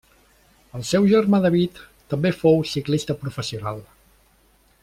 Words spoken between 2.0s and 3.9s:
també fou ciclista professional.